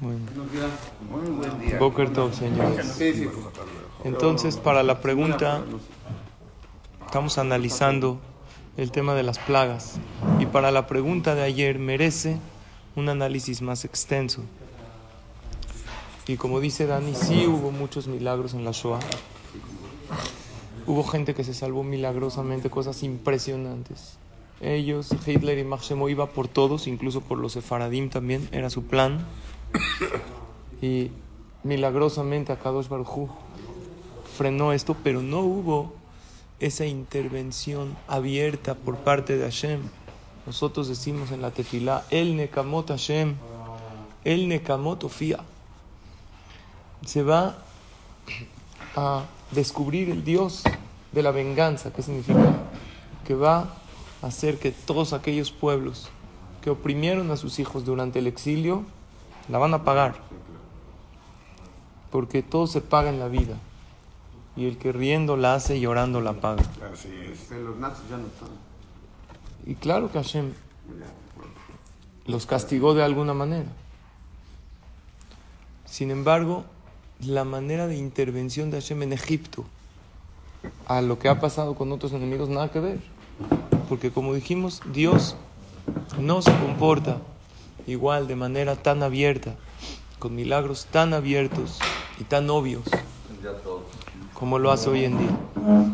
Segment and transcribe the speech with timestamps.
[0.00, 0.20] Bueno.
[1.10, 1.78] Muy buen día.
[1.78, 3.00] Boker Tov, señores.
[4.04, 5.64] Entonces, para la pregunta,
[7.04, 8.20] estamos analizando
[8.76, 9.98] el tema de las plagas.
[10.38, 12.38] Y para la pregunta de ayer, merece
[12.94, 14.42] un análisis más extenso.
[16.28, 19.00] Y como dice Dani, sí hubo muchos milagros en la Shoah.
[20.86, 24.16] Hubo gente que se salvó milagrosamente, cosas impresionantes.
[24.60, 29.26] Ellos, Hitler y Maximo iba por todos, incluso por los sefaradim también, era su plan.
[30.80, 31.10] Y
[31.64, 33.28] milagrosamente Akadosh Baruj
[34.36, 35.92] frenó esto, pero no hubo
[36.60, 39.80] esa intervención abierta por parte de Hashem.
[40.46, 43.34] Nosotros decimos en la tefilá, el Nekamot Hashem,
[44.24, 45.40] el Nekamot Ofia.
[47.04, 47.58] Se va
[48.96, 50.62] a descubrir el Dios
[51.12, 51.92] de la venganza.
[51.92, 52.54] ¿Qué significa?
[53.26, 53.74] Que va
[54.22, 56.08] a hacer que todos aquellos pueblos
[56.62, 58.84] que oprimieron a sus hijos durante el exilio,
[59.48, 60.16] la van a pagar.
[62.10, 63.56] Porque todo se paga en la vida.
[64.56, 66.62] Y el que riendo la hace, llorando la paga.
[66.92, 67.46] Así es.
[67.48, 68.48] Pero los nazis ya no están.
[69.66, 70.52] Y claro que Hashem
[72.26, 73.68] los castigó de alguna manera.
[75.84, 76.64] Sin embargo,
[77.20, 79.64] la manera de intervención de Hashem en Egipto
[80.86, 82.98] a lo que ha pasado con otros enemigos nada que ver.
[83.88, 85.36] Porque como dijimos, Dios
[86.18, 87.18] no se comporta
[87.88, 89.54] igual de manera tan abierta,
[90.18, 91.78] con milagros tan abiertos
[92.20, 92.84] y tan obvios
[94.34, 95.36] como lo hace hoy en día.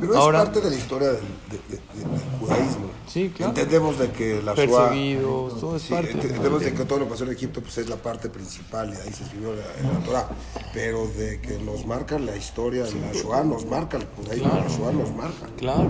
[0.01, 1.17] Pero Ahora- es parte de la historia del,
[1.51, 2.85] de- de- de- del judaísmo.
[3.07, 3.51] Sí, claro.
[3.53, 4.89] Entendemos de que la Shoah...
[4.91, 6.11] Perseguidos, todo es Sí, parte.
[6.11, 8.97] entendemos de que todo lo que pasó en Egipto pues, es la parte principal y
[8.97, 10.29] de ahí se escribió la, la Torah.
[10.75, 14.93] Pero de que nos marca la historia, la Shoah nos marca, el judaísmo, la Shoah
[14.93, 15.47] nos marca.
[15.57, 15.89] Claro.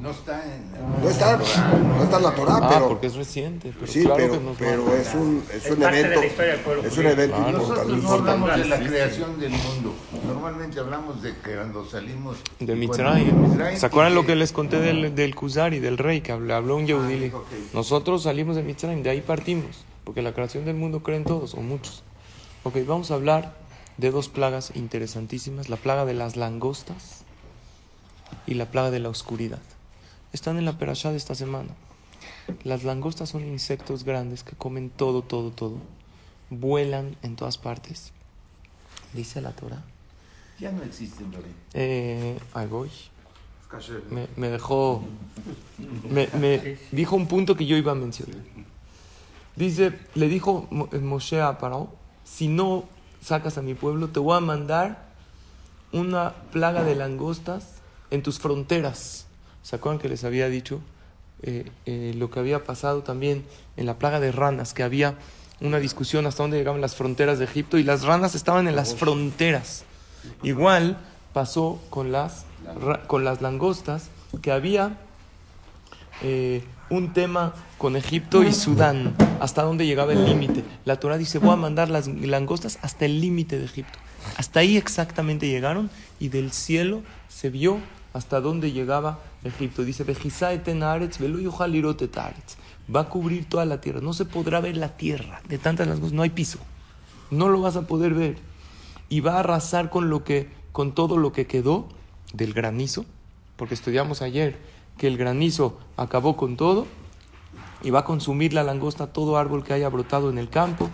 [0.00, 0.70] No está en.
[1.02, 2.88] No está, no está en la Torah, Ah, pero...
[2.88, 3.72] porque es reciente.
[3.74, 6.22] Pero Sí, claro pero, que nos pero es un, es Es un evento,
[6.86, 7.52] es un evento Claro.
[7.58, 8.12] Nosotros no importantísimo.
[8.14, 9.94] hablamos de la creación del mundo.
[10.26, 12.36] Normalmente hablamos de que cuando salimos.
[12.60, 13.58] De Mitzrayim.
[13.76, 16.86] ¿Se acuerdan lo que les conté del, del Kuzari, del rey, que habló, habló un
[16.86, 17.30] Yehudí?
[17.34, 17.46] ok.
[17.74, 21.60] Nosotros salimos de Mitzrayim, de ahí partimos, porque la creación del mundo creen todos, o
[21.60, 22.04] muchos.
[22.62, 23.56] Ok, vamos a hablar
[23.96, 27.24] de dos plagas interesantísimas, la plaga de las langostas
[28.46, 29.58] y la plaga de la oscuridad.
[30.32, 31.70] Están en la perashá de esta semana.
[32.64, 35.78] Las langostas son insectos grandes que comen todo, todo, todo.
[36.50, 38.12] Vuelan en todas partes.
[39.12, 39.82] Dice la Torah.
[40.58, 41.52] Ya no existen, David.
[41.74, 42.90] Eh, ahí voy.
[44.10, 45.02] Me, me dejó.
[46.10, 48.40] Me, me dijo un punto que yo iba a mencionar.
[49.56, 51.92] Dice, le dijo eh, Moshe a Paró:
[52.24, 52.84] Si no
[53.20, 55.08] sacas a mi pueblo, te voy a mandar
[55.92, 57.74] una plaga de langostas
[58.10, 59.27] en tus fronteras.
[59.68, 60.80] ¿Se acuerdan que les había dicho
[61.42, 63.44] eh, eh, lo que había pasado también
[63.76, 64.72] en la plaga de ranas?
[64.72, 65.16] Que había
[65.60, 68.94] una discusión hasta dónde llegaban las fronteras de Egipto y las ranas estaban en las
[68.94, 69.84] fronteras.
[70.42, 70.96] Igual
[71.34, 72.46] pasó con las,
[73.08, 74.08] con las langostas,
[74.40, 74.96] que había
[76.22, 80.64] eh, un tema con Egipto y Sudán, hasta dónde llegaba el límite.
[80.86, 83.98] La Torah dice, voy a mandar las langostas hasta el límite de Egipto.
[84.38, 87.80] Hasta ahí exactamente llegaron y del cielo se vio
[88.14, 89.84] hasta dónde llegaba Egipto.
[89.84, 90.04] Dice,
[92.94, 94.00] va a cubrir toda la tierra.
[94.00, 96.58] No se podrá ver la tierra de tantas langostas, no hay piso.
[97.30, 98.38] No lo vas a poder ver
[99.08, 101.88] y va a arrasar con lo que con todo lo que quedó
[102.32, 103.04] del granizo,
[103.56, 104.58] porque estudiamos ayer
[104.96, 106.86] que el granizo acabó con todo
[107.82, 110.90] y va a consumir la langosta todo árbol que haya brotado en el campo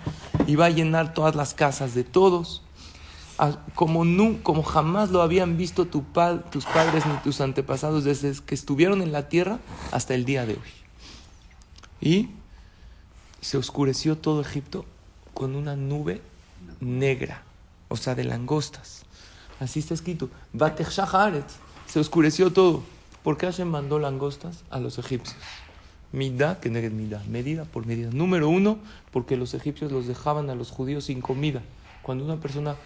[0.46, 2.62] y va a llenar todas las casas de todos.
[3.74, 8.32] Como, nu- como jamás lo habían visto tu pa- tus padres ni tus antepasados desde
[8.44, 9.58] que estuvieron en la tierra
[9.90, 10.72] hasta el día de hoy.
[12.00, 12.28] Y
[13.40, 14.84] se oscureció todo Egipto
[15.32, 16.22] con una nube
[16.80, 17.42] negra,
[17.88, 19.02] o sea, de langostas.
[19.58, 20.28] Así está escrito.
[21.86, 22.82] Se oscureció todo.
[23.22, 25.36] ¿Por qué Hashem mandó langostas a los egipcios?
[26.12, 28.10] Midá, que neged midá, medida por medida.
[28.12, 28.78] Número uno,
[29.10, 31.62] porque los egipcios los dejaban a los judíos sin comida.
[32.02, 32.76] Cuando una persona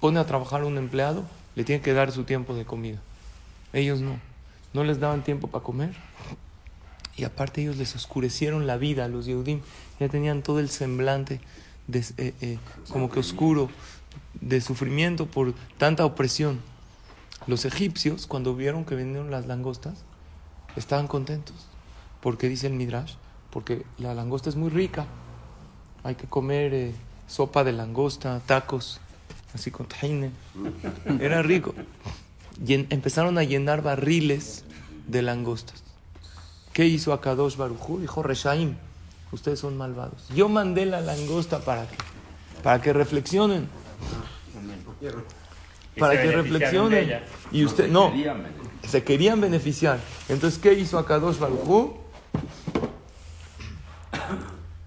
[0.00, 1.24] pone a trabajar a un empleado,
[1.56, 3.00] le tiene que dar su tiempo de comida.
[3.72, 4.18] Ellos no.
[4.72, 5.94] No les daban tiempo para comer.
[7.16, 9.60] Y aparte ellos les oscurecieron la vida a los Yehudim.
[10.00, 11.40] Ya tenían todo el semblante
[11.86, 12.58] de- eh, eh,
[12.90, 13.70] como que oscuro
[14.40, 16.60] de sufrimiento por tanta opresión.
[17.46, 20.02] Los egipcios, cuando vieron que vinieron las langostas,
[20.76, 21.54] estaban contentos.
[22.20, 23.16] porque dice el Midrash?
[23.50, 25.04] Porque la langosta es muy rica.
[26.04, 26.94] Hay que comer eh,
[27.28, 28.98] sopa de langosta, tacos,
[29.54, 30.30] así con tahine.
[31.20, 31.74] Era rico.
[32.66, 34.64] Y en- empezaron a llenar barriles
[35.06, 35.82] de langostas.
[36.72, 38.00] ¿Qué hizo Akadosh Barujú?
[38.00, 38.74] Dijo, Reshaim,
[39.32, 40.28] ustedes son malvados.
[40.34, 41.96] Yo mandé la langosta para qué?
[42.62, 43.68] Para que reflexionen.
[45.98, 47.20] Para que reflexionen.
[47.52, 48.10] Y usted, no,
[48.88, 50.00] se querían beneficiar.
[50.28, 51.92] Entonces, ¿qué hizo Akadosh Baruj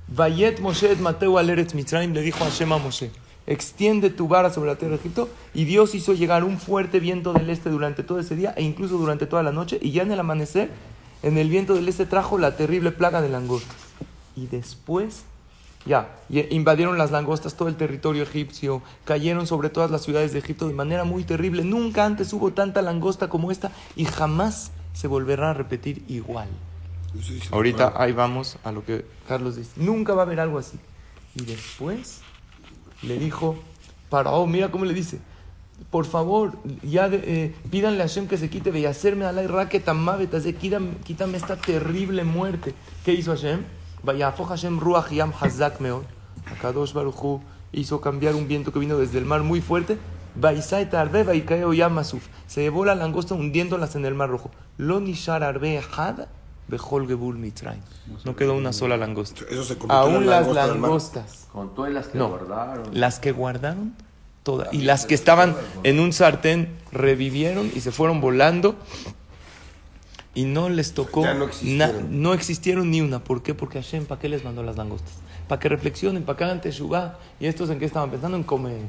[0.10, 3.12] Vayet Moshe et Mateo al Eretz Mitzrayim le dijo a Shema Moshe,
[3.48, 7.34] extiende tu vara sobre la tierra de Egipto, y Dios hizo llegar un fuerte viento
[7.34, 10.12] del este durante todo ese día, e incluso durante toda la noche, y ya en
[10.12, 10.70] el amanecer,
[11.24, 13.78] en el viento del este trajo la terrible plaga de langostas.
[14.36, 15.24] Y después,
[15.86, 20.68] ya, invadieron las langostas todo el territorio egipcio, cayeron sobre todas las ciudades de Egipto
[20.68, 21.64] de manera muy terrible.
[21.64, 26.50] Nunca antes hubo tanta langosta como esta, y jamás se volverá a repetir igual.
[27.52, 29.72] Ahorita ahí vamos a lo que Carlos dice.
[29.78, 30.78] Nunca va a haber algo así.
[31.36, 32.22] Y después
[33.02, 33.58] le dijo,
[34.10, 35.20] para, oh, mira cómo le dice,
[35.92, 36.54] por favor,
[36.84, 41.56] ya eh, pídanle a Hashem que se quite, de hacerme a la quítame, quítame esta
[41.56, 42.74] terrible muerte.
[43.06, 43.64] ¿Qué hizo Hashem?
[44.04, 46.04] Vaya, Hashem ruach yam hazak meor.
[46.52, 47.42] Akadosh Baruchu
[47.72, 49.98] hizo cambiar un viento que vino desde el mar muy fuerte.
[52.48, 54.52] Se llevó la langosta hundiéndolas en el mar rojo.
[54.78, 56.28] Lo nishar arbe had
[58.26, 59.46] no quedó una sola langosta.
[59.90, 61.48] Aún las langostas.
[61.52, 62.90] Con todas las que guardaron.
[62.92, 63.96] Las que guardaron,
[64.44, 64.74] todas.
[64.74, 68.76] Y las que estaban en un sartén revivieron y se fueron volando.
[70.36, 71.26] Y no les tocó.
[71.34, 72.22] no, existieron.
[72.22, 73.24] no existieron ni una.
[73.24, 73.56] ¿Por qué?
[73.56, 75.14] Porque Hashem, ¿para qué les mandó las langostas?
[75.48, 77.18] Para que reflexionen, para que hagan teshuvah.
[77.40, 78.38] ¿Y estos en qué estaban pensando?
[78.38, 78.82] En comer.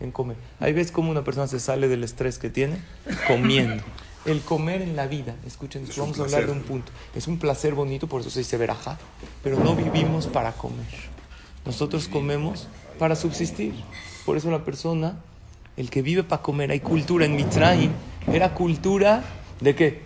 [0.00, 0.36] En comer.
[0.58, 2.82] Ahí ves cómo una persona se sale del estrés que tiene
[3.26, 3.82] comiendo.
[4.26, 6.92] El comer en la vida, escuchen, vamos a hablar de un punto.
[7.14, 8.98] Es un placer bonito, por eso se dice veraja,
[9.42, 10.86] pero no vivimos para comer.
[11.64, 12.68] Nosotros comemos
[12.98, 13.74] para subsistir.
[14.26, 15.20] Por eso la persona,
[15.76, 17.92] el que vive para comer, hay cultura en Mitraim,
[18.26, 19.24] era cultura
[19.60, 20.02] de qué?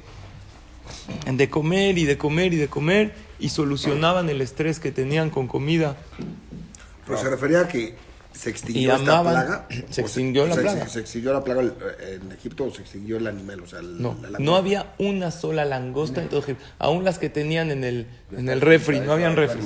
[1.27, 5.49] De comer y de comer y de comer y solucionaban el estrés que tenían con
[5.49, 5.97] comida.
[7.05, 7.97] Pero se refería a que
[8.35, 9.69] se extinguió esta plaga.
[9.91, 10.89] Se extinguió la plaga.
[10.89, 13.61] Se, extinguió la plaga en Egipto o se extinguió el animal.
[13.61, 16.65] O sea, no, no había una sola langosta en todo Egipto.
[16.79, 19.61] Aún las que tenían en el, en el refri, no habían refri.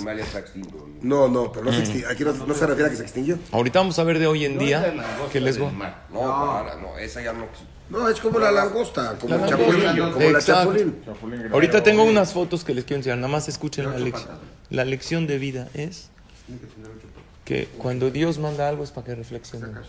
[1.03, 3.38] No, no, pero no se, extinguió, aquí no, se refiere a que se extinguió.
[3.53, 4.94] Ahorita vamos a ver de hoy en día
[5.32, 5.73] que les va.
[6.12, 7.47] No, no, esa ya no
[7.91, 11.03] no, es como la langosta, como el chapulín, como la chapulín.
[11.50, 14.38] Ahorita tengo unas fotos que les quiero enseñar, nada más escuchen la lección.
[14.69, 16.11] La lección de vida es
[17.49, 19.87] que cuando Dios manda algo es para que reflexionemos.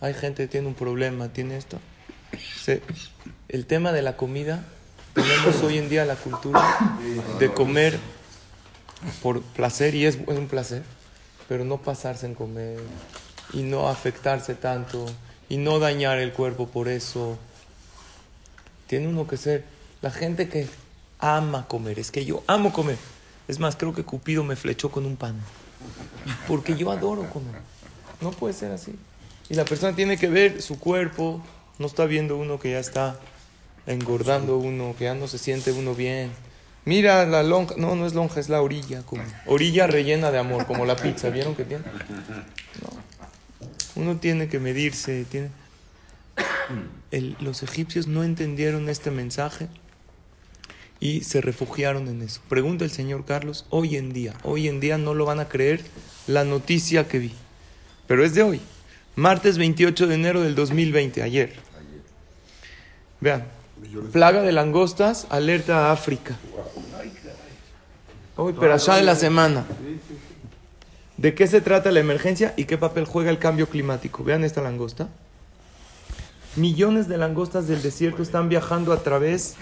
[0.00, 1.80] Hay gente que tiene un problema, tiene esto.
[3.48, 4.62] el tema de la comida,
[5.12, 6.96] tenemos hoy en día la cultura
[7.40, 7.98] de comer
[9.20, 10.84] por placer, y es un placer,
[11.48, 12.78] pero no pasarse en comer
[13.52, 15.04] y no afectarse tanto
[15.48, 17.40] y no dañar el cuerpo por eso.
[18.86, 19.64] Tiene uno que ser
[20.00, 20.68] la gente que
[21.18, 22.98] ama comer, es que yo amo comer.
[23.48, 25.40] Es más, creo que Cupido me flechó con un pan.
[26.46, 27.54] Porque yo adoro comer.
[28.20, 28.94] No puede ser así.
[29.48, 31.42] Y la persona tiene que ver su cuerpo.
[31.78, 33.18] No está viendo uno que ya está
[33.86, 36.30] engordando uno, que ya no se siente uno bien.
[36.84, 37.74] Mira la lonja.
[37.76, 39.02] No, no es lonja, es la orilla.
[39.02, 41.30] Como, orilla rellena de amor, como la pizza.
[41.30, 41.84] ¿Vieron que tiene?
[43.94, 45.24] Uno tiene que medirse.
[45.24, 45.50] Tiene...
[47.40, 49.68] los egipcios no entendieron este mensaje
[51.00, 52.40] y se refugiaron en eso.
[52.48, 55.82] Pregunta el señor Carlos, hoy en día, hoy en día no lo van a creer
[56.26, 57.32] la noticia que vi,
[58.06, 58.60] pero es de hoy,
[59.16, 61.54] martes 28 de enero del 2020, ayer.
[63.20, 63.44] Vean,
[64.12, 66.36] plaga de langostas, alerta a África.
[68.36, 69.64] Hoy, pero allá de la semana.
[71.16, 74.22] ¿De qué se trata la emergencia y qué papel juega el cambio climático?
[74.22, 75.08] Vean esta langosta.
[76.54, 79.56] Millones de langostas del desierto están viajando a través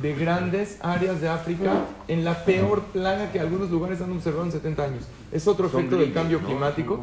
[0.00, 4.52] de grandes áreas de África en la peor plaga que algunos lugares han observado en
[4.52, 5.04] 70 años.
[5.30, 7.00] ¿Es otro efecto del cambio climático?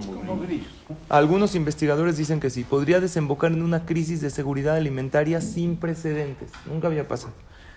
[1.09, 2.63] Algunos investigadores dicen que sí.
[2.63, 6.51] Podría desembocar en una crisis de seguridad alimentaria sin precedentes.
[6.65, 7.33] Nunca había pasado.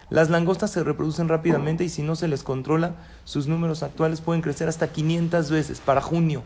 [0.09, 4.43] Las langostas se reproducen rápidamente y si no se les controla, sus números actuales pueden
[4.43, 6.43] crecer hasta 500 veces para junio.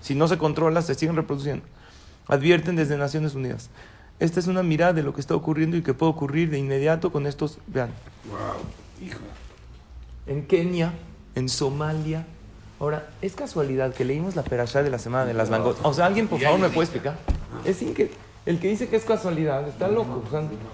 [0.00, 1.64] Si no se controla, se siguen reproduciendo.
[2.26, 3.70] Advierten desde Naciones Unidas.
[4.22, 7.10] Esta es una mirada de lo que está ocurriendo y que puede ocurrir de inmediato
[7.10, 7.58] con estos.
[7.66, 7.90] Vean.
[8.30, 9.04] Wow.
[9.04, 9.18] Hijo.
[10.28, 10.92] En Kenia,
[11.34, 12.24] en Somalia.
[12.78, 15.84] Ahora, es casualidad que leímos la perashá de la semana de las langostas.
[15.84, 17.18] O sea, alguien por favor me puede explicar.
[17.64, 18.12] Es que
[18.46, 20.22] el que dice que es casualidad está loco.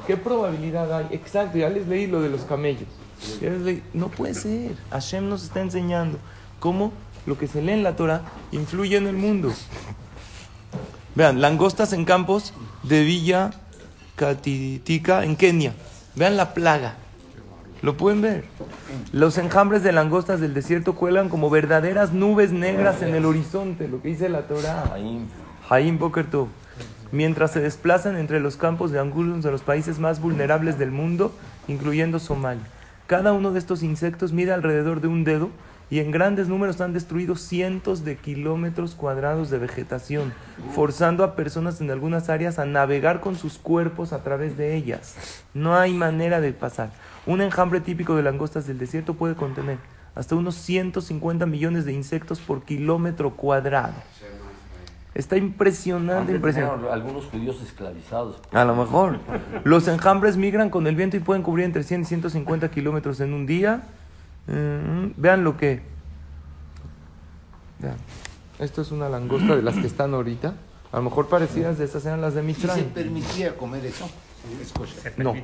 [0.07, 1.07] ¿Qué probabilidad hay?
[1.13, 2.89] Exacto, ya les leí lo de los camellos.
[3.95, 4.77] No puede ser.
[4.91, 6.19] Hashem nos está enseñando
[6.61, 6.93] cómo
[7.25, 9.55] lo que se lee en la Torah influye en el mundo.
[11.19, 13.51] Vean, langostas en campos de Villa
[14.15, 15.73] Catitica en Kenia.
[16.15, 16.95] Vean la plaga.
[17.83, 18.45] Lo pueden ver.
[19.11, 24.01] Los enjambres de langostas del desierto cuelgan como verdaderas nubes negras en el horizonte, lo
[24.01, 24.95] que dice la Torah.
[25.69, 26.47] Haim Bokertov.
[27.11, 31.33] Mientras se desplazan entre los campos de angulos de los países más vulnerables del mundo,
[31.67, 32.63] incluyendo Somalia.
[33.09, 35.51] Cada uno de estos insectos mide alrededor de un dedo
[35.91, 40.33] y en grandes números han destruido cientos de kilómetros cuadrados de vegetación,
[40.75, 45.43] forzando a personas en algunas áreas a navegar con sus cuerpos a través de ellas.
[45.55, 46.91] No hay manera de pasar.
[47.27, 49.79] Un enjambre típico de langostas del desierto puede contener
[50.15, 53.95] hasta unos 150 millones de insectos por kilómetro cuadrado.
[55.15, 56.89] Está impresionante, impresionante.
[56.91, 58.41] Algunos judíos esclavizados.
[58.53, 59.19] A lo mejor.
[59.65, 63.33] Los enjambres migran con el viento y pueden cubrir entre 100 y 150 kilómetros en
[63.33, 63.83] un día.
[64.49, 65.83] Vean lo que.
[67.79, 67.97] Vean.
[68.59, 70.55] Esto es una langosta de las que están ahorita.
[70.91, 72.87] A lo mejor parecidas de estas eran las de ¿Y se Mitzrayim.
[72.91, 74.09] permitía comer eso?
[74.61, 75.13] Es kosher.
[75.19, 75.35] No.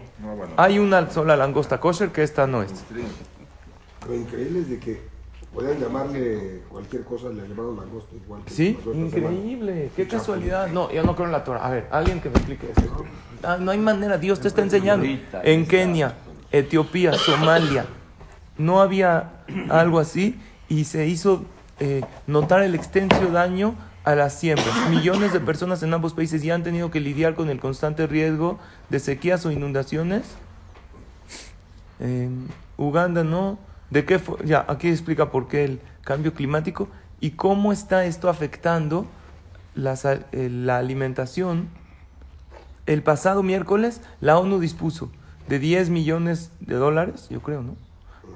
[0.57, 2.73] Hay una sola langosta kosher que esta no es.
[4.09, 5.03] Lo increíble es de que
[5.53, 8.43] podían llamarle cualquier cosa, le llamaron langosta igual.
[8.45, 9.91] que Sí, increíble.
[9.95, 10.69] Qué casualidad.
[10.69, 11.65] No, yo no creo en la Torah.
[11.65, 13.05] A ver, alguien que me explique eso.
[13.43, 14.17] Ah, no hay manera.
[14.19, 15.07] Dios te está enseñando.
[15.43, 16.15] En Kenia,
[16.51, 17.85] Etiopía, Somalia,
[18.59, 19.31] no había
[19.71, 21.45] algo así y se hizo
[21.81, 24.75] eh, notar el extenso daño a las siembras.
[24.91, 28.59] Millones de personas en ambos países ya han tenido que lidiar con el constante riesgo
[28.91, 30.23] de sequías o inundaciones.
[32.01, 33.59] En Uganda no.
[33.91, 36.89] ¿De qué ya, aquí explica por qué el cambio climático
[37.21, 39.07] y cómo está esto afectando
[39.75, 41.69] las eh, la alimentación.
[42.87, 45.11] El pasado miércoles la ONU dispuso
[45.49, 47.77] de 10 millones de dólares, yo creo, ¿no?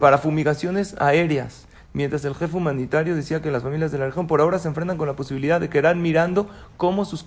[0.01, 1.69] Para fumigaciones aéreas.
[1.95, 4.99] Mientras el jefe humanitario decía que las familias de la región por ahora se enfrentan
[4.99, 7.25] con la posibilidad de quedar mirando cómo sus,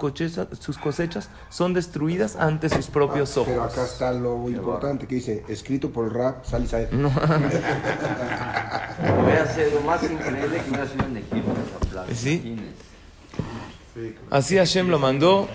[0.60, 3.50] sus cosechas son destruidas ante sus propios ojos.
[3.50, 6.94] Pero acá está lo importante que dice, escrito por el rap, Sally Saed.
[6.94, 7.16] Hubiera
[9.48, 11.56] sido más increíble que hubiera sido en Egipto.
[12.14, 12.58] ¿Sí?
[14.30, 15.50] Así Hashem lo mandó.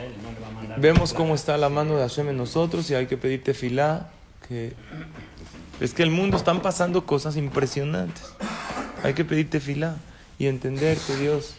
[0.79, 4.11] Vemos cómo está la mano de Hashem en nosotros y hay que pedir tefilá.
[4.49, 4.75] Que...
[5.78, 8.25] Es que el mundo están pasando cosas impresionantes.
[9.02, 9.97] Hay que pedir tefilá
[10.38, 11.56] y entender que Dios,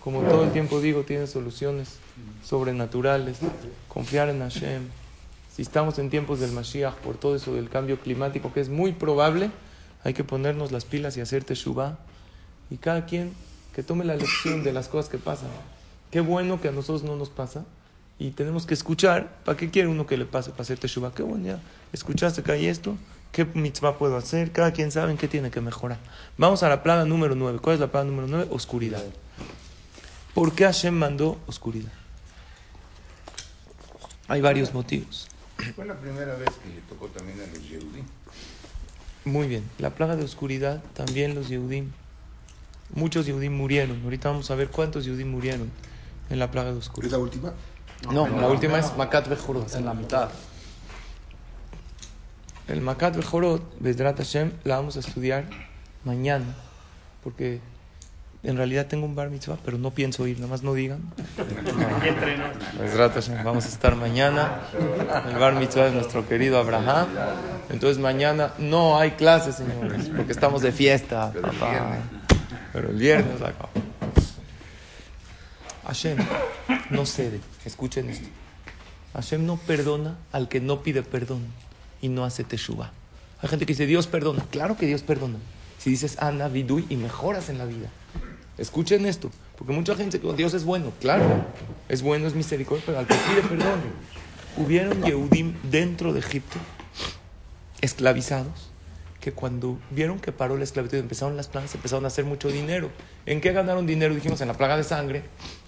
[0.00, 1.98] como todo el tiempo digo, tiene soluciones
[2.44, 3.38] sobrenaturales.
[3.86, 4.88] Confiar en Hashem.
[5.54, 8.92] Si estamos en tiempos del Mashiach por todo eso del cambio climático, que es muy
[8.92, 9.50] probable,
[10.02, 11.96] hay que ponernos las pilas y hacer teshuvah.
[12.70, 13.32] Y cada quien
[13.74, 15.48] que tome la lección de las cosas que pasan.
[16.10, 17.64] Qué bueno que a nosotros no nos pasa.
[18.18, 19.38] Y tenemos que escuchar.
[19.44, 21.14] ¿Para qué quiere uno que le pase para hacer teshuva?
[21.14, 21.60] Qué bueno, ya.
[21.92, 22.96] Escuchaste que hay esto.
[23.32, 24.50] ¿Qué mitzvah puedo hacer?
[24.52, 25.98] Cada quien sabe en qué tiene que mejorar.
[26.36, 27.60] Vamos a la plaga número 9.
[27.60, 28.48] ¿Cuál es la plaga número 9?
[28.50, 29.02] Oscuridad.
[30.34, 31.92] ¿Por qué Hashem mandó oscuridad?
[34.28, 35.28] Hay varios motivos.
[35.76, 38.04] Fue la primera vez que le tocó también a los Yehudim.
[39.24, 39.68] Muy bien.
[39.78, 41.90] La plaga de oscuridad, también los Yehudim.
[42.94, 44.02] Muchos Yehudim murieron.
[44.02, 45.70] Ahorita vamos a ver cuántos Yehudim murieron
[46.30, 47.12] en la plaga de ¿Es oscuridad.
[47.12, 47.52] la última?
[48.12, 49.72] No, la última es Makat Bejorot.
[49.74, 50.30] En la mitad.
[52.70, 55.44] El Makat Bejorot, Bedrat Hashem, la vamos a estudiar
[56.04, 56.54] mañana.
[57.24, 57.58] Porque
[58.44, 61.00] en realidad tengo un bar mitzvah, pero no pienso ir, nada más no digan.
[63.44, 64.60] Vamos a estar mañana.
[65.28, 67.08] El bar mitzvah de nuestro querido Abraham.
[67.70, 71.32] Entonces mañana no hay clases, señores, porque estamos de fiesta.
[71.42, 71.96] papá.
[72.72, 73.68] Pero el viernes acá.
[75.86, 76.18] Hashem
[76.90, 77.40] no cede.
[77.64, 78.28] Escuchen esto.
[79.12, 81.48] Hashem no perdona al que no pide perdón
[82.00, 82.92] y no hace teshuva.
[83.42, 84.44] Hay gente que dice, Dios perdona.
[84.50, 85.38] Claro que Dios perdona.
[85.78, 87.88] Si dices Ana, Vidui y mejoras en la vida.
[88.58, 90.92] Escuchen esto, porque mucha gente dice, Dios es bueno.
[91.00, 91.24] Claro,
[91.88, 93.80] es bueno, es misericordia, pero al que pide perdón.
[94.58, 96.58] Hubieron Yehudim dentro de Egipto,
[97.80, 98.70] esclavizados,
[99.20, 102.90] que cuando vieron que paró la esclavitud empezaron las plagas, empezaron a hacer mucho dinero.
[103.24, 104.14] ¿En qué ganaron dinero?
[104.14, 105.22] Dijimos, en la plaga de sangre.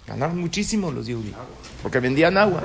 [0.05, 1.33] Ganaron muchísimo los Yehudim,
[1.81, 2.61] porque vendían agua.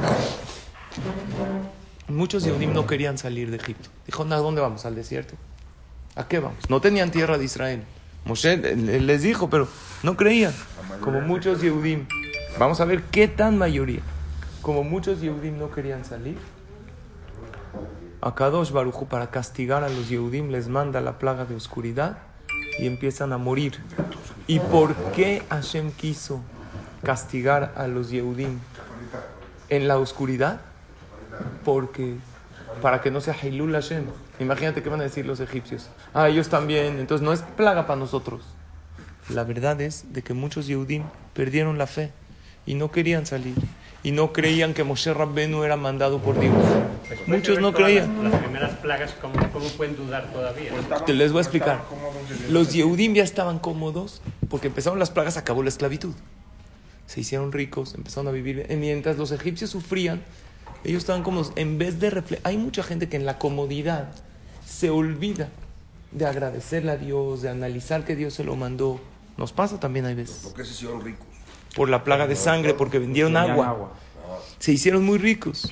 [2.09, 3.91] Muchos Yehudim no querían salir de Egipto.
[4.07, 4.87] Dijo, "No, ¿a dónde vamos?
[4.87, 5.35] ¿Al desierto?
[6.17, 6.59] ¿A qué vamos?
[6.69, 7.85] No tenían tierra de Israel.
[8.25, 9.69] Moshe les dijo, pero
[10.03, 10.53] no creían.
[11.01, 12.07] Como muchos Yehudim.
[12.59, 14.01] Vamos a ver qué tan mayoría.
[14.63, 16.37] Como muchos Yehudim no querían salir,
[18.21, 22.19] a Kadosh Baruchu para castigar a los Yehudim les manda la plaga de oscuridad
[22.79, 23.79] y empiezan a morir.
[24.47, 26.41] ¿Y por qué Hashem quiso
[27.05, 28.59] castigar a los Yehudim
[29.69, 30.61] en la oscuridad?
[31.65, 32.17] Porque
[32.83, 34.05] para que no sea Hilul Hashem.
[34.41, 35.89] Imagínate qué van a decir los egipcios.
[36.15, 36.99] Ah, ellos también.
[36.99, 38.43] Entonces no es plaga para nosotros.
[39.29, 41.03] La verdad es de que muchos Yehudim
[41.35, 42.13] perdieron la fe
[42.67, 43.55] y no querían salir.
[44.03, 46.55] y no creían que Moshe Rabbenu era mandado por Dios.
[47.27, 48.23] Muchos no creían.
[48.23, 50.71] Las, las primeras plagas, ¿cómo, ¿cómo pueden dudar todavía?
[51.05, 51.83] Te les voy a explicar.
[52.49, 56.15] Los Yehudim ya estaban cómodos porque empezaron las plagas, acabó la esclavitud.
[57.07, 58.67] Se hicieron ricos, empezaron a vivir.
[58.79, 60.23] Mientras los egipcios sufrían,
[60.85, 61.53] ellos estaban cómodos.
[61.57, 64.11] En vez de Hay mucha gente que en la comodidad
[64.65, 65.49] se olvida
[66.13, 69.01] de agradecerle a Dios, de analizar que Dios se lo mandó.
[69.37, 70.39] Nos pasa también hay veces.
[70.45, 71.27] ¿Por qué se hicieron ricos?
[71.75, 73.93] Por la plaga de sangre, porque vendieron agua.
[74.59, 75.71] Se hicieron muy ricos.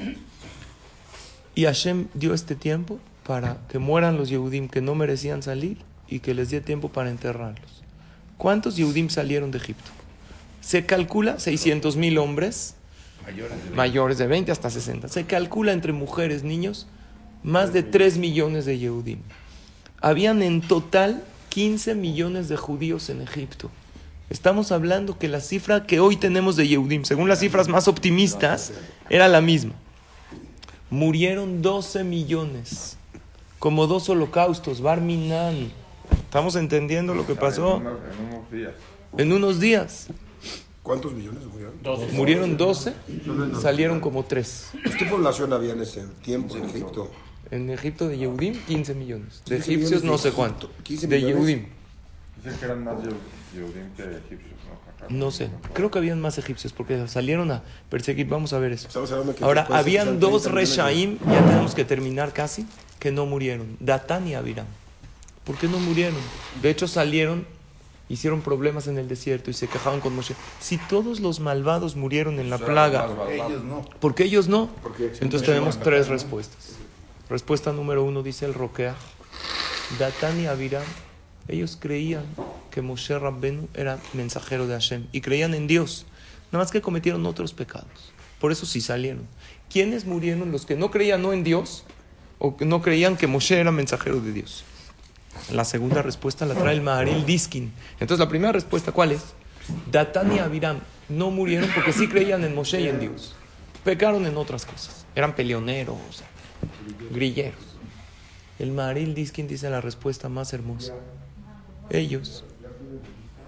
[1.54, 6.20] Y Hashem dio este tiempo para que mueran los Yehudim que no merecían salir y
[6.20, 7.82] que les dio tiempo para enterrarlos.
[8.36, 9.90] ¿Cuántos Yehudim salieron de Egipto?
[10.60, 12.75] Se calcula 600 mil hombres
[13.74, 15.08] mayores de 20 hasta 60.
[15.08, 16.86] Se calcula entre mujeres, niños,
[17.42, 19.20] más de 3 millones de Yehudim.
[20.00, 23.70] Habían en total 15 millones de judíos en Egipto.
[24.28, 28.72] Estamos hablando que la cifra que hoy tenemos de Yehudim, según las cifras más optimistas,
[29.08, 29.72] era la misma.
[30.90, 32.96] Murieron 12 millones,
[33.58, 35.70] como dos holocaustos, Barminan.
[36.12, 37.80] ¿Estamos entendiendo lo que pasó?
[39.16, 40.08] En unos días.
[40.86, 41.74] ¿Cuántos millones murieron?
[42.14, 42.92] Murieron 12,
[43.60, 44.68] salieron como 3.
[44.84, 47.10] Pues, ¿Qué población había en ese tiempo en Egipto?
[47.50, 49.42] En Egipto de Yehudim, 15 millones.
[49.46, 50.70] De 15 egipcios millones de no sé cuánto.
[50.84, 51.20] 15 De.
[51.20, 51.66] Yehudim,
[52.36, 53.16] Dicen que eran más Yehu-
[53.52, 54.74] Yehudim que egipcios, ¿no?
[55.04, 55.06] Acá.
[55.08, 55.48] no sé.
[55.72, 58.28] Creo que habían más egipcios porque salieron a perseguir.
[58.28, 58.86] Vamos a ver eso.
[58.86, 62.64] Estamos hablando que Ahora, habían 60 dos Reshaim, ya tenemos que terminar casi,
[63.00, 63.76] que no murieron.
[63.80, 64.66] Datán y Abiram.
[65.44, 66.14] ¿Por qué no murieron?
[66.62, 67.44] De hecho, salieron,
[68.08, 70.34] hicieron problemas en el desierto y se quejaban con Moshe.
[70.60, 73.82] Si todos los malvados murieron en la plaga, Ellos no.
[74.00, 74.70] ¿por qué ellos no?
[74.82, 76.76] Porque Entonces tenemos tres respuestas.
[77.28, 78.94] Respuesta número uno dice el Roqueah.
[79.98, 80.82] Datán y Abiram,
[81.48, 82.24] ellos creían
[82.70, 86.06] que Moshe Rabbenu era mensajero de Hashem y creían en Dios.
[86.52, 88.12] Nada más que cometieron otros pecados.
[88.40, 89.26] Por eso sí salieron.
[89.70, 90.52] ¿Quiénes murieron?
[90.52, 91.84] Los que no creían no en Dios
[92.38, 94.64] o que no creían que Moshe era mensajero de Dios.
[95.52, 97.72] La segunda respuesta la trae el Maharil Diskin.
[98.00, 99.34] Entonces la primera respuesta, ¿cuál es?
[99.90, 103.34] Datán y Abiram no murieron porque sí creían en Moshe y en Dios.
[103.84, 105.06] Pecaron en otras cosas.
[105.14, 106.22] Eran peleoneros,
[107.10, 107.76] grilleros.
[108.58, 110.94] El Maharil Diskin dice la respuesta más hermosa.
[111.90, 112.44] Ellos,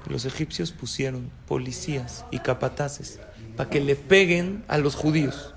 [0.08, 3.18] los egipcios pusieron policías y capataces
[3.56, 5.54] para que le peguen a los judíos.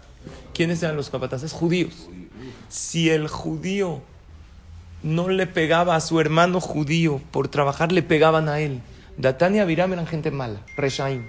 [0.54, 1.52] ¿Quiénes eran los capataces?
[1.52, 2.10] Judíos.
[2.70, 4.02] Si el judío
[5.04, 8.82] no le pegaba a su hermano judío por trabajar, le pegaban a él.
[9.18, 11.24] Datán y Abiram eran gente mala, Reshaim.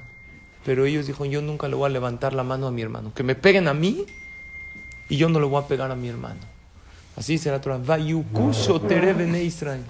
[0.65, 3.13] Pero ellos dijeron, yo nunca le voy a levantar la mano a mi hermano.
[3.15, 4.07] Que me peguen a mí
[5.09, 6.41] y yo no le voy a pegar a mi hermano.
[7.17, 7.81] Así será Torah.
[9.43, 9.83] Israel.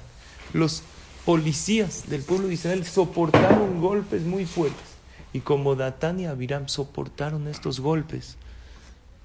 [0.52, 0.82] Los
[1.24, 4.92] policías del pueblo de Israel soportaron golpes muy fuertes.
[5.32, 8.36] Y como Datán y Abiram soportaron estos golpes,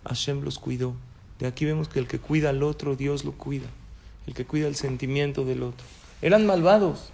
[0.05, 0.93] Hashem los cuidó.
[1.39, 3.67] De aquí vemos que el que cuida al otro, Dios lo cuida.
[4.27, 5.85] El que cuida el sentimiento del otro.
[6.21, 7.09] Eran malvados,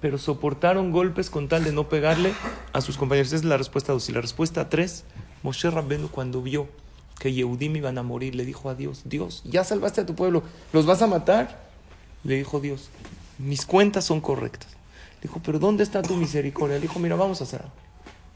[0.00, 2.34] pero soportaron golpes con tal de no pegarle
[2.72, 3.28] a sus compañeros.
[3.28, 4.08] Esa es la respuesta 2.
[4.08, 5.04] Y la respuesta 3,
[5.42, 6.68] Moshe Rabbenu cuando vio
[7.18, 10.42] que Yehudim iban a morir, le dijo a Dios, Dios, ya salvaste a tu pueblo,
[10.72, 11.68] ¿los vas a matar?
[12.24, 12.88] Le dijo Dios,
[13.38, 14.70] mis cuentas son correctas.
[15.16, 16.76] Le dijo, pero ¿dónde está tu misericordia?
[16.76, 17.74] Le dijo, mira, vamos a hacer algo.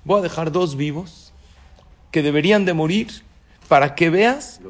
[0.05, 1.33] Voy a dejar dos vivos
[2.11, 3.09] que deberían de morir
[3.69, 4.61] para que veas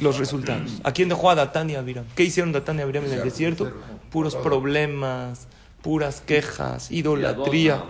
[0.00, 0.80] los resultados.
[0.84, 2.04] ¿A quién dejó a Datán y Abiram?
[2.14, 3.72] ¿Qué hicieron Datán y Abiram en el desierto?
[4.10, 5.46] Puros problemas,
[5.82, 7.84] puras quejas, idolatría.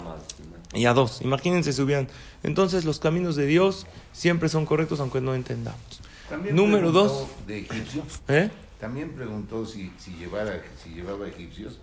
[0.73, 2.09] Y a dos, imagínense si hubieran.
[2.43, 6.01] Entonces los caminos de Dios siempre son correctos aunque no entendamos.
[6.29, 7.27] También Número dos.
[7.47, 8.21] De egipcios.
[8.29, 8.51] ¿Eh?
[8.79, 11.79] También preguntó si, si, llevara, si llevaba egipcios.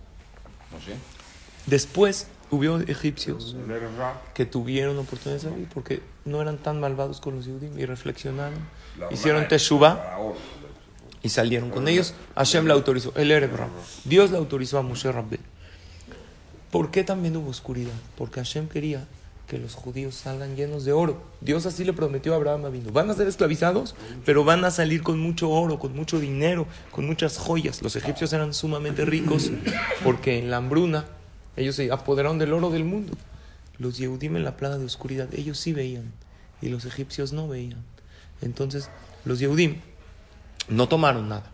[0.72, 0.94] No sé.
[1.66, 3.54] Después hubo egipcios
[4.34, 8.58] que tuvieron oportunidad de salir porque no eran tan malvados con los judíos y reflexionaron,
[9.10, 10.18] hicieron teshuva
[11.22, 12.14] y salieron con ellos.
[12.36, 13.68] Hashem la autorizó, el Erev Ra.
[14.04, 15.40] Dios la autorizó a Moshe Rabbe.
[16.70, 17.94] ¿Por qué también hubo oscuridad?
[18.16, 19.06] Porque Hashem quería
[19.48, 21.22] que los judíos salgan llenos de oro.
[21.40, 22.92] Dios así le prometió a Abraham Avinu.
[22.92, 23.94] Van a ser esclavizados,
[24.26, 27.80] pero van a salir con mucho oro, con mucho dinero, con muchas joyas.
[27.80, 29.50] Los egipcios eran sumamente ricos
[30.04, 31.06] porque en la hambruna
[31.56, 33.14] ellos se apoderaron del oro del mundo.
[33.78, 36.12] Los Yehudim en la plaga de oscuridad, ellos sí veían
[36.60, 37.82] y los egipcios no veían.
[38.42, 38.90] Entonces,
[39.24, 39.80] los Yehudim
[40.68, 41.50] no tomaron nada,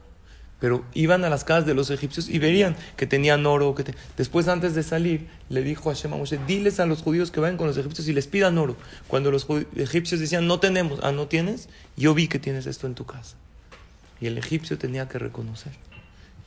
[0.60, 3.74] pero iban a las casas de los egipcios y verían que tenían oro.
[3.74, 7.40] Que Después, antes de salir, le dijo a Shema Moshe, diles a los judíos que
[7.40, 8.76] vayan con los egipcios y les pidan oro.
[9.08, 12.94] Cuando los egipcios decían, no tenemos, ah, no tienes, yo vi que tienes esto en
[12.94, 13.36] tu casa.
[14.20, 15.72] Y el egipcio tenía que reconocer.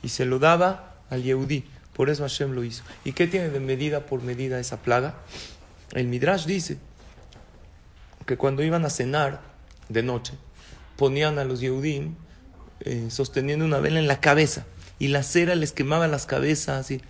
[0.02, 1.64] Y se lo daba al Yehudí.
[1.92, 2.84] Por eso Hashem lo hizo.
[3.04, 5.14] ¿Y qué tiene de medida por medida esa plaga?
[5.92, 6.78] El Midrash dice
[8.26, 9.40] que cuando iban a cenar
[9.88, 10.34] de noche,
[10.96, 12.14] ponían a los Yehudim
[12.80, 14.64] eh, sosteniendo una vela en la cabeza
[14.98, 16.90] y la cera les quemaba las cabezas.
[16.90, 17.00] Y...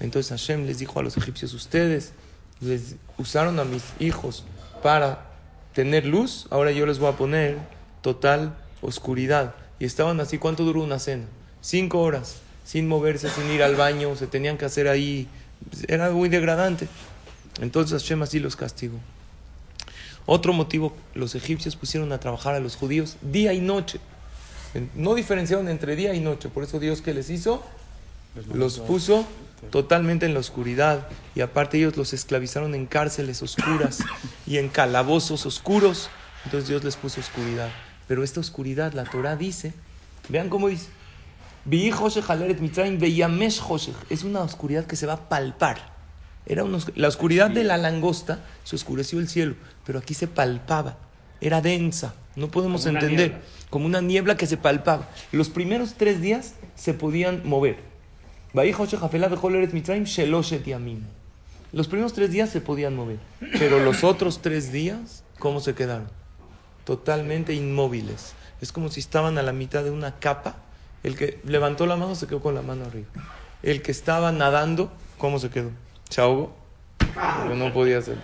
[0.00, 2.12] Entonces Hashem les dijo a los egipcios, ustedes
[2.60, 4.44] les usaron a mis hijos
[4.82, 5.26] para
[5.74, 7.58] tener luz, ahora yo les voy a poner
[8.02, 9.54] total oscuridad.
[9.78, 11.24] Y estaban así, ¿cuánto duró una cena?
[11.60, 15.28] Cinco horas, sin moverse, sin ir al baño, se tenían que hacer ahí,
[15.88, 16.88] era muy degradante.
[17.60, 18.98] Entonces Hashem así los castigó.
[20.32, 23.98] Otro motivo, los egipcios pusieron a trabajar a los judíos día y noche.
[24.94, 27.64] No diferenciaron entre día y noche, por eso Dios que les hizo,
[28.54, 29.26] los puso
[29.72, 34.04] totalmente en la oscuridad y aparte ellos los esclavizaron en cárceles oscuras
[34.46, 36.10] y en calabozos oscuros.
[36.44, 37.70] Entonces Dios les puso oscuridad.
[38.06, 39.74] Pero esta oscuridad, la Torah dice,
[40.28, 40.90] vean cómo dice,
[44.08, 45.90] es una oscuridad que se va a palpar.
[46.46, 46.64] Era
[46.96, 49.54] la oscuridad de la langosta se oscureció el cielo,
[49.90, 50.98] pero aquí se palpaba,
[51.40, 55.08] era densa, no podemos entender, como una niebla que se palpaba.
[55.32, 57.78] Los primeros tres días se podían mover.
[61.72, 63.18] Los primeros tres días se podían mover,
[63.58, 66.06] pero los otros tres días, ¿cómo se quedaron?
[66.84, 68.34] Totalmente inmóviles.
[68.60, 70.54] Es como si estaban a la mitad de una capa.
[71.02, 73.08] El que levantó la mano se quedó con la mano arriba.
[73.64, 75.70] El que estaba nadando, ¿cómo se quedó?
[76.08, 76.54] Se ahogó.
[77.56, 78.22] No podía hacerlo.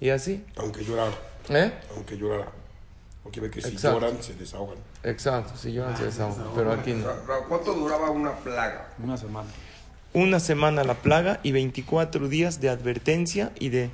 [0.00, 0.44] Y así.
[0.56, 1.12] Aunque llorara.
[1.48, 1.72] ¿Eh?
[1.94, 2.50] Aunque llorara.
[3.22, 4.76] Porque ve que si lloran se desahogan.
[5.02, 6.46] Exacto, si lloran se desahogan.
[6.54, 7.06] Pero aquí no.
[7.48, 8.88] ¿Cuánto duraba una plaga?
[9.02, 9.48] Una semana.
[10.12, 13.90] Una semana la plaga y 24 días de advertencia y de.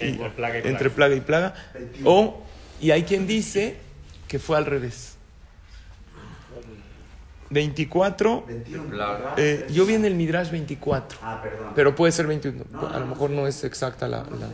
[0.00, 0.68] Entre plaga y plaga.
[0.70, 1.54] Entre plaga y plaga.
[2.04, 2.40] O,
[2.80, 3.76] y hay quien dice
[4.28, 5.16] que fue al revés.
[7.50, 8.46] 24.
[9.38, 11.18] Eh, yo vi en el Midrash 24.
[11.22, 11.72] Ah, perdón.
[11.74, 12.64] Pero puede ser 21.
[12.94, 14.18] a lo mejor no es exacta la.
[14.18, 14.48] la-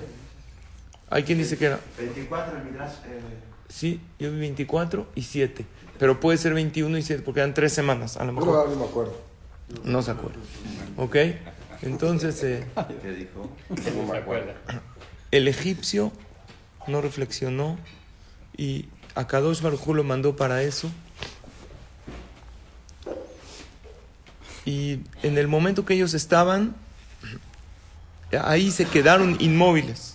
[1.14, 1.78] Hay quien dice que era.
[1.96, 2.94] 24 el Midrash.
[3.06, 3.20] Eh,
[3.68, 5.64] Sí, yo vi 24 y 7.
[5.98, 8.16] Pero puede ser 21 y 7 porque eran tres semanas.
[8.16, 9.20] A lo No, mejor no me acuerdo.
[9.84, 10.38] no se acuerda.
[10.96, 11.16] ¿Ok?
[11.82, 12.66] Entonces, eh,
[13.00, 13.48] ¿Qué dijo?
[13.70, 13.76] No
[14.12, 14.54] se acuerda.
[15.30, 16.10] el egipcio
[16.88, 17.78] no reflexionó
[18.56, 20.90] y a Kadosh Baruj lo mandó para eso.
[24.64, 26.74] Y en el momento que ellos estaban,
[28.42, 30.13] ahí se quedaron inmóviles.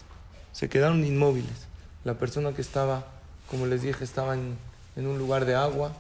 [0.60, 1.67] Se quedaron inmóviles.
[2.04, 3.06] La persona que estaba,
[3.50, 4.58] como les dije, estaba en,
[4.98, 5.93] en un lugar de agua.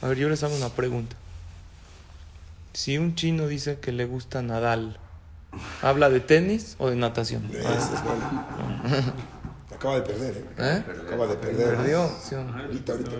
[0.00, 1.14] A ver, yo les hago una pregunta.
[2.72, 4.98] Si un chino dice que le gusta Nadal,
[5.82, 7.48] ¿habla de tenis o de natación?
[7.52, 8.42] Ese es bueno.
[9.72, 10.46] Acaba de perder, ¿eh?
[10.58, 10.84] ¿Eh?
[11.06, 11.76] Acaba de perder.
[11.76, 12.10] ¿Perdió?
[12.20, 12.58] ¿Sí o no?
[12.58, 13.10] Ahorita, ahorita.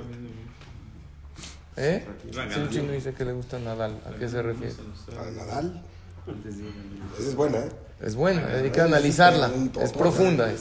[1.77, 2.09] ¿Eh?
[2.33, 4.75] Si un chino dice que le gusta Nadal, ¿a qué se refiere?
[5.16, 5.81] A Nadal.
[7.16, 7.68] Esa es buena, ¿eh?
[8.03, 9.51] Es buena, hay que analizarla.
[9.81, 10.59] Es profunda de-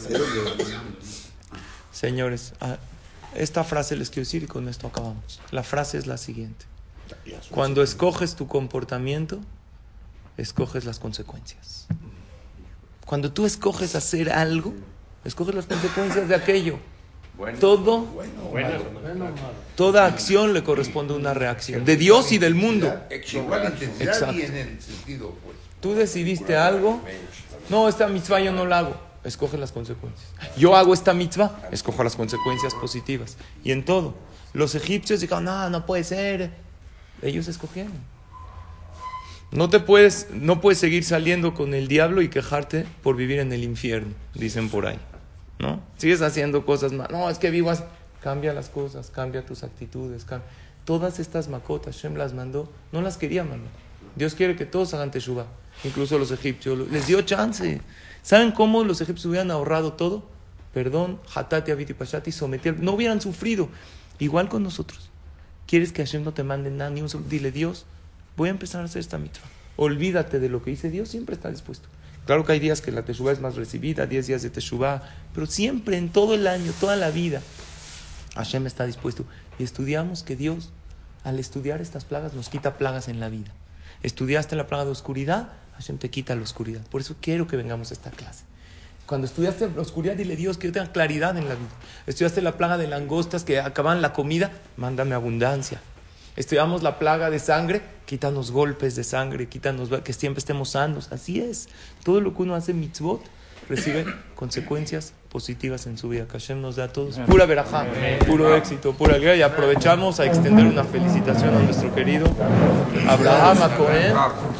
[1.91, 2.77] Señores, ah,
[3.35, 5.39] esta frase les quiero decir y con esto acabamos.
[5.51, 6.65] La frase es la siguiente.
[7.49, 9.39] Cuando escoges tu comportamiento,
[10.37, 11.87] escoges las consecuencias.
[13.05, 14.73] Cuando tú escoges hacer algo,
[15.25, 16.79] escoges las consecuencias de aquello.
[17.59, 18.05] Todo,
[19.75, 21.83] toda acción le corresponde una reacción.
[21.85, 22.93] De Dios y del mundo.
[23.33, 24.35] Igual intensidad Exacto.
[24.35, 25.57] y en el sentido, pues.
[25.81, 27.01] Tú decidiste algo.
[27.69, 28.95] No, esta mitzvah yo no la hago.
[29.23, 30.29] Escoge las consecuencias.
[30.57, 31.59] Yo hago esta mitzvah.
[31.71, 33.37] Escojo las consecuencias positivas.
[33.63, 34.15] Y en todo.
[34.53, 36.51] Los egipcios dijeron, no, no puede ser.
[37.21, 37.93] Ellos escogieron.
[39.51, 43.51] No te puedes, no puedes seguir saliendo con el diablo y quejarte por vivir en
[43.51, 44.97] el infierno, dicen por ahí.
[45.59, 45.81] ¿No?
[45.97, 47.09] Sigues haciendo cosas más.
[47.11, 47.83] No, es que vivo así.
[48.23, 50.25] Cambia las cosas, cambia tus actitudes.
[50.25, 50.41] cam-
[50.85, 53.71] Todas estas macotas, Shem las mandó, no las quería mandar.
[54.15, 55.45] Dios quiere que todos hagan teshuva,
[55.83, 56.89] incluso los egipcios.
[56.89, 57.81] Les dio chance.
[58.21, 60.23] ¿Saben cómo los egipcios hubieran ahorrado todo?
[60.73, 63.69] Perdón, hatati, abiti, pashati, sometí No hubieran sufrido.
[64.19, 65.09] Igual con nosotros.
[65.67, 67.29] ¿Quieres que Hashem no te mande nada ni un segundo?
[67.29, 67.85] Dile, Dios,
[68.37, 69.47] voy a empezar a hacer esta mitzvah.
[69.77, 71.87] Olvídate de lo que dice Dios, siempre está dispuesto.
[72.25, 75.01] Claro que hay días que la teshuva es más recibida, 10 días de teshuva,
[75.33, 77.41] pero siempre, en todo el año, toda la vida,
[78.35, 79.25] Hashem está dispuesto.
[79.57, 80.69] Y estudiamos que Dios,
[81.23, 83.51] al estudiar estas plagas, nos quita plagas en la vida.
[84.03, 86.81] Estudiaste la plaga de oscuridad, Hashem te quita la oscuridad.
[86.87, 88.43] Por eso quiero que vengamos a esta clase.
[89.05, 91.69] Cuando estudiaste la oscuridad, dile Dios que yo tenga claridad en la vida.
[92.07, 95.81] Estudiaste la plaga de langostas que acaban la comida, mándame abundancia.
[96.37, 101.11] Estudiamos la plaga de sangre, quítanos golpes de sangre, quítanos que siempre estemos sanos.
[101.11, 101.67] Así es.
[102.03, 103.21] Todo lo que uno hace mitzvot
[103.67, 104.05] recibe
[104.35, 106.25] consecuencias positivas en su vida.
[106.25, 107.85] Que Hashem nos da a todos pura verajá,
[108.27, 109.35] puro éxito, pura alegría.
[109.37, 112.27] Y aprovechamos a extender una felicitación a nuestro querido
[113.07, 114.13] Abraham Cohen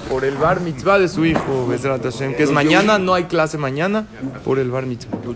[0.10, 4.08] por el bar mitzvah de su hijo, que es mañana, no hay clase mañana,
[4.46, 5.18] por el bar mitzvah.